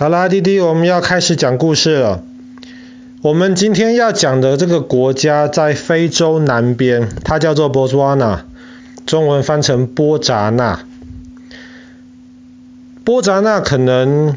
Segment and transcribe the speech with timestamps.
[0.00, 2.22] 好啦，弟弟，我们要开始讲故事了。
[3.20, 8.46] 我们今天要讲的这个国家在非洲南边，它叫做波斯瓦纳，
[9.04, 10.80] 中文翻成波札纳。
[13.04, 14.34] 波札纳可能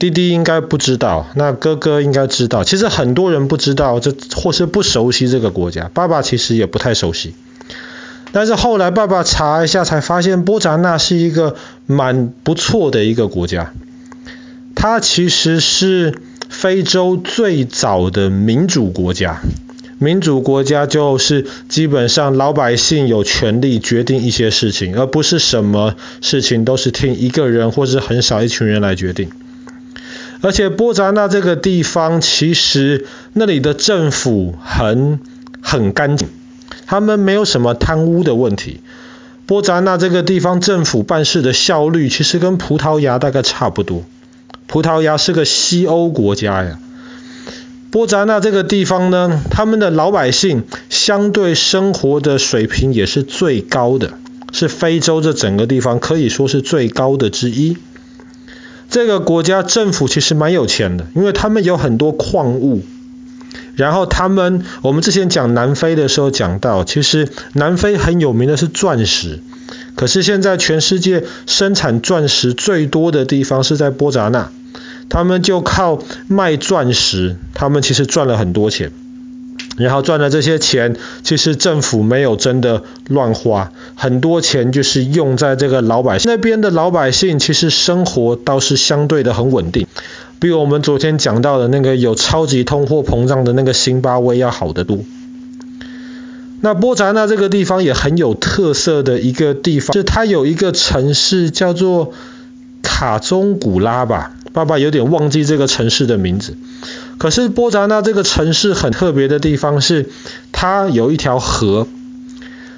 [0.00, 2.64] 弟弟应该不知道，那哥哥应该知道。
[2.64, 5.88] 其实很多人不知道，这或是不熟悉这个国家。
[5.94, 7.36] 爸爸其实也不太熟悉。
[8.32, 11.54] 但是后来爸爸查一下，才发现波札纳是一个
[11.86, 13.72] 蛮不错的一个国家。
[14.76, 16.14] 它其实是
[16.48, 19.40] 非洲最早的民主国家。
[19.98, 29.30] 民主国家就是基本上老百姓有权利决定一些事情，而不是什么事情都是听一个人或是很少一群人来决定。
[30.42, 35.18] 而且波札纳这个地方，其实那里的政府很
[35.62, 36.28] 很干净，
[36.84, 38.80] 他们没有什么贪污的问题。
[39.46, 44.04] 波札纳这个地方政府办事的效率，其实跟葡萄牙大概差不多。
[44.66, 46.78] 葡萄牙是个西欧国家呀，
[47.90, 54.14] 波札纳这个地方呢，他们的老百姓相对生活的水平也是最高的，
[54.52, 57.76] 是非洲这整个地方可以说是最高的之一。
[58.90, 62.82] 这个国家政府其实蛮有钱的，因为他们有很多矿物，
[63.74, 69.40] 然后他们，我们之前讲南非的时候讲到，其实南非很有名的是钻石。
[69.96, 74.52] 可是现在全世界生产钻石最多的地方是在波扎纳，
[75.08, 78.92] 他们就靠卖钻石，他们其实赚了很多钱。
[79.78, 89.86] 然后赚了这些钱，其实政府没有真的乱花，很多钱就是用在这个老百姓那边的老百姓，其实生活倒是相对的很稳定，
[90.40, 95.00] 比我们昨天讲到的那个有超级通货膨胀的那个辛巴威要好得多。
[96.60, 102.12] 那波扎纳这个地方也很有特色的一个地方，是它有一个城市叫做
[102.82, 106.56] 卡宗古拉吧，爸爸有点忘记这个城市的名字。
[107.18, 110.08] 可是波扎纳这个城市很特别的地方是，
[110.50, 111.86] 它有一条河，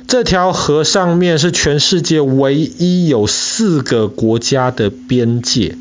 [0.07, 5.77] 这条河上面是全世界唯一有四个国家的边界，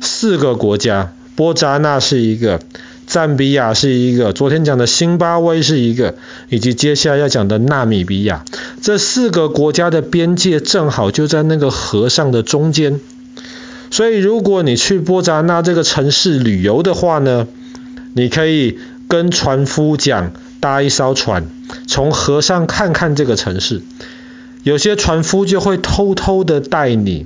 [0.00, 2.60] 四个国家，波扎纳是一个。
[3.08, 6.16] 赞比亚是一个，昨天讲的辛巴威是一个，
[6.50, 8.44] 以及接下来要讲的纳米比亚，
[8.82, 13.00] 这四个国家的边界正好就在那个河上的中间。
[13.90, 17.48] 所以如果你去波札纳这个城市旅游的话呢，
[18.12, 21.46] 你可以跟船夫讲，搭一艘船，
[21.86, 23.80] 从河上看看这个城市。
[24.64, 27.24] 有些船夫就会偷偷的带你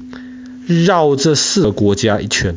[0.66, 2.54] 绕这四个国家一圈。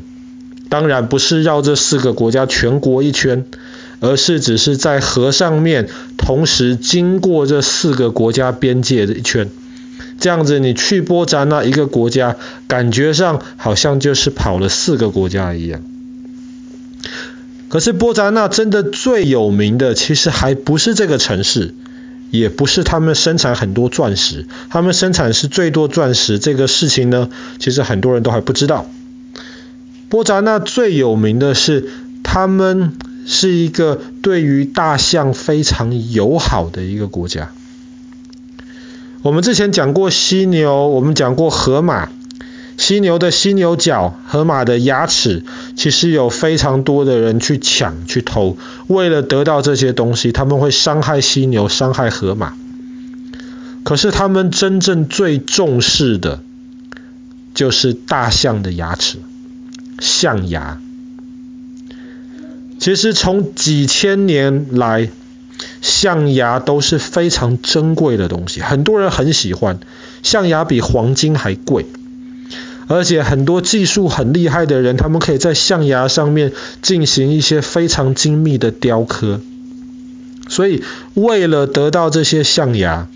[0.76, 3.46] 当然不是绕这四个国家全国一圈，
[4.02, 5.88] 而是只是在河上面
[6.18, 9.50] 同时经过这四个国家边界的一圈。
[10.20, 12.36] 这样子你去波札那一个国家，
[12.68, 15.82] 感觉上好像就是跑了四个国家一样。
[17.70, 21.74] 可是波札那真的最有名的，其实还不是这个城市，
[22.32, 28.90] 也不是他们生产很多钻石，他们生产是最多钻石这个事情呢，其实很多人都还不知道。
[30.10, 31.90] 波札那最有名的是，
[32.24, 32.94] 他们
[33.26, 37.52] 是一个对于大象非常友好的一个国家。
[39.22, 42.10] 我们之前讲过犀牛，我们讲过河马，
[42.78, 45.44] 犀牛的犀牛角，河马的牙齿，
[45.76, 52.54] 其实有非常多的人去抢去偷，为了得到这些东西，他们会伤害犀牛，伤害河马。
[53.84, 56.42] 可是他们真正最重视的，
[57.56, 59.18] 就是大象的牙齿。
[60.00, 60.80] 象牙，
[62.80, 65.10] 其实从几千年来，
[65.82, 69.80] 象牙都是非常珍贵的东西，很多人很喜欢。
[70.24, 71.86] 象牙比黄金还贵，
[72.88, 76.52] 而且很多技术很厉害的人，他们可以在象牙上面
[76.82, 79.40] 进行一些非常精密的雕刻。
[80.48, 80.84] 所以，
[81.14, 83.08] 为了得到这些象牙，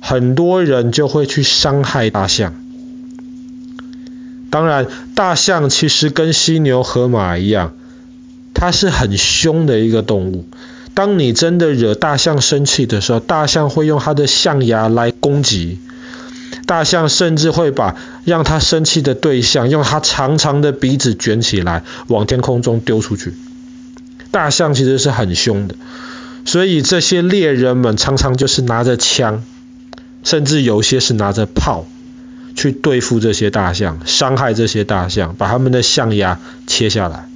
[0.00, 2.54] 很多人就会去伤害大象。
[4.50, 7.74] 当然，大象其实跟犀牛、河马一样，
[8.54, 10.46] 它是很凶的一个动物。
[10.94, 15.78] 当你真的惹大象生气的时候，大象会用它的象牙来攻击。
[16.64, 23.34] 大象甚至会把让它生气的对象用它长长的鼻子卷起来，往天空中丢出去。
[24.30, 25.74] 大象其实是很凶的，
[26.44, 29.44] 所以这些猎人们常常就是拿着枪，
[30.24, 31.86] 甚至有些是拿着炮。
[32.56, 37.28] 去对付这些大象，伤害这些大象，把他们的象牙切下来。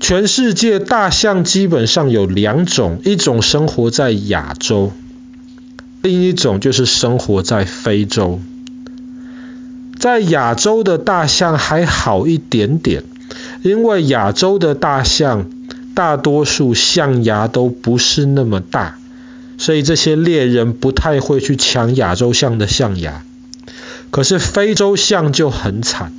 [0.00, 4.92] 全世界大象基本上有两种，一种生活在亚洲，
[6.02, 8.40] 另一种就是生活在非洲。
[9.98, 13.02] 在亚洲的大象还好一点点，
[13.62, 15.46] 因为亚洲的大象
[15.94, 18.98] 大多数象牙都不是那么大，
[19.58, 23.22] 所以这些猎人不太会去抢亚洲象的象牙。
[24.10, 26.12] 可是非洲象就很惨。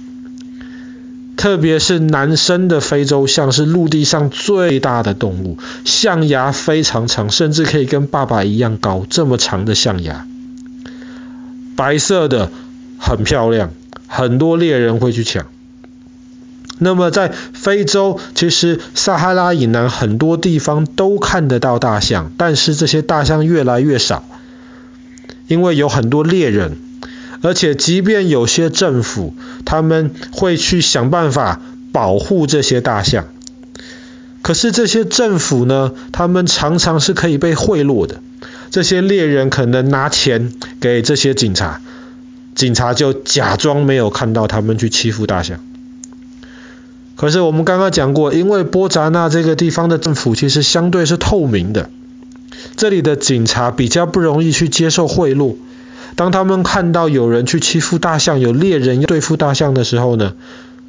[1.37, 10.25] 特别是男生的非洲象是陆地上最大的动物，象牙非常长，甚至可以跟爸爸一样高，这么长的象牙，
[11.75, 12.51] 白色的，
[12.97, 13.71] 很漂亮，
[14.07, 15.45] 很多猎人会去抢。
[16.77, 24.23] 那么在非洲，其实撒哈拉以南很多地方都看得到大象，但是这些大象越来越少，
[25.47, 26.77] 因为有很多猎人。
[27.41, 29.35] 而且，即便有些政府，
[29.65, 31.61] 他们会去想办法
[31.91, 33.27] 保护这些大象，
[34.41, 38.19] 可是这些政府呢，他们常常是可以被贿赂的。
[38.71, 41.81] 这些猎人可能拿钱给这些警察，
[42.55, 45.59] 警察就假装没有看到他们去欺负大象。
[47.15, 51.89] 可是我们刚刚讲过，因为波扎那这个地方的政府其实相对是透明的，
[52.75, 55.55] 这里的警察比较不容易去接受贿赂。
[56.15, 60.33] 当他们看到有人去欺负大象，有猎人要对付大象的时候呢，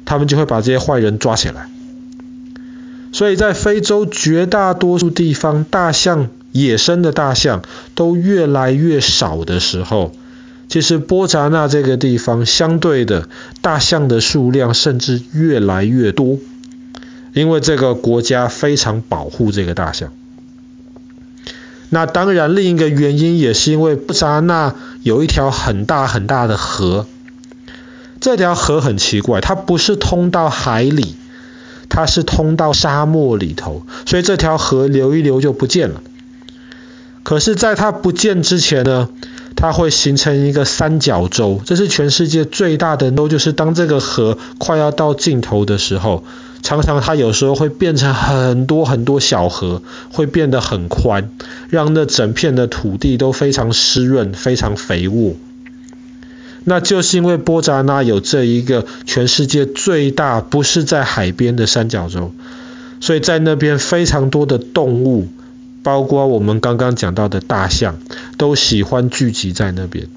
[0.05, 1.69] 他们就会把这些坏人抓起来。
[3.11, 7.61] 所以在非洲绝大多数地方，大象、野生的大象
[7.95, 10.11] 都越来越少的时候，
[10.77, 13.27] 其实波札那这个地方相对的
[13.61, 16.37] 大象的数量甚至越来越多，
[17.33, 20.13] 因为这个国家非常保护这个大象。
[21.89, 27.07] 那当然，另一个原因也是因为波札那有一条很大很大的河。
[28.19, 31.15] 这条河很奇怪，它不是通到海里，
[31.89, 36.03] 它是通到沙漠里头，所以这条河流一流就不见了。
[37.23, 39.09] 可是，在它不见之前呢，
[39.57, 46.23] 它会形成一个三角洲，这是全世界最大的洲，就是当这个河快要到尽头的时候。
[46.63, 51.29] 常常它有时候会变成很多很多小河，会变得很宽，
[51.69, 55.35] 让那整片的土地都非常湿润、非常肥沃。
[56.63, 62.33] 那就是因为波札那有这一个全世界最大，不是在海边的三角洲，
[62.99, 65.27] 所以在那边非常多的动物，
[65.87, 67.95] 包括我们刚刚讲到的大象，
[68.35, 70.07] 都喜欢聚集在那边。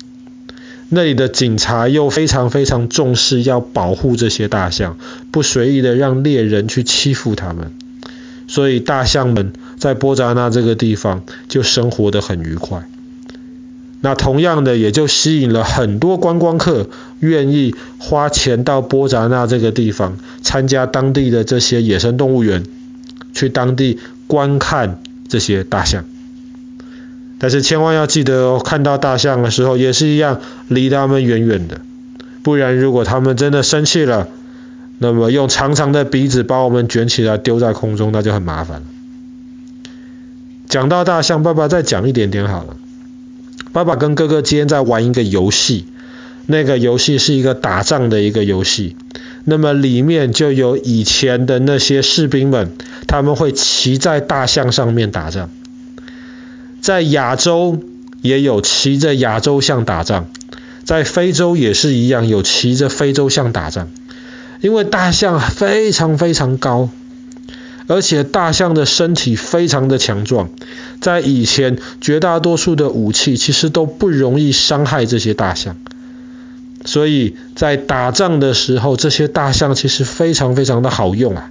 [0.88, 4.98] 那里的警察又非常非常重视要保护这些大象，
[5.30, 7.70] 不随意的让猎人去欺负他们，
[8.48, 12.88] 所以大象们在波扎那这个地方就生活得很愉快。
[14.00, 16.88] 那同样的也就吸引了很多观光客
[17.20, 22.64] 愿意花钱到波扎那这个地方参加当地的这些野生动物园，
[23.32, 25.00] 去当地观看
[25.30, 26.04] 这些大象。
[27.38, 31.80] 但是千万要记得哦，看到大象的时候也是一样，离他们远远的，
[32.42, 34.28] 不然如果他们真的生气了，
[34.98, 38.86] 那么用长长的鼻子把我们卷起来丢在空中，那就很麻烦了。
[40.68, 42.76] 讲到大象，爸爸再讲一点点好了。
[43.72, 45.86] 爸爸跟哥哥今天在玩一个游戏，
[46.44, 48.96] 那个游戏是一个打仗的一个游戏，
[49.44, 52.72] 那么里面就有以前的那些士兵们，
[53.06, 55.50] 他们会骑在大象上面打仗。
[56.80, 57.82] 在亚洲
[58.22, 60.28] 也有骑着亚洲象打仗，
[60.84, 63.88] 在非洲也是一样有骑着非洲象打仗。
[64.60, 66.90] 因为大象非常非常高，
[67.86, 70.50] 而且大象的身体非常的强壮，
[71.00, 75.78] 在以前绝大多数的武器其实都不容易伤害这些大象，
[76.84, 81.50] 所以在打仗的时候，这些大象其实非常非常的好用啊。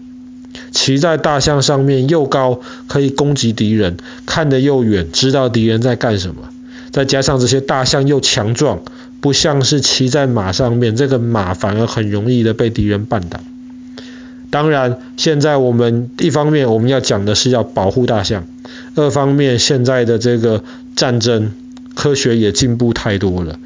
[0.72, 6.50] 骑在大象上面又高，可以攻击敌人，看得又远，知道敌人在干什么。
[6.92, 8.82] 再加上这些大象又强壮，
[9.22, 13.40] 不像是骑在马上面，这个马反而很容易的被敌人绊倒。
[14.50, 18.48] 当然，现在我们一方面我们要讲的是要保护大象，
[18.96, 20.64] 二方面现在的这个
[20.96, 21.52] 战争
[21.94, 23.60] 科学也进步太多了，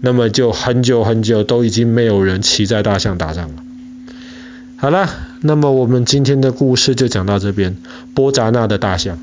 [0.00, 3.62] 那么就很久很久都已经没有人骑在大象打仗了。
[4.76, 5.08] 好了，
[5.40, 7.76] 那么我们今天的故事就讲到这边。
[8.14, 9.18] 波扎纳的大象。